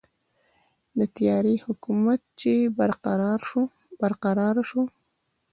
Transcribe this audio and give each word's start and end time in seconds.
د 0.99 1.01
تیارې 1.15 1.55
حکومت 1.65 2.19
چې 2.41 2.51
برقراره 4.01 4.63
شو. 4.69 4.83